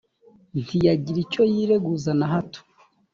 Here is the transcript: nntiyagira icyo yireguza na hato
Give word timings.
nntiyagira 0.61 1.19
icyo 1.25 1.43
yireguza 1.53 2.11
na 2.19 2.25
hato 2.33 2.61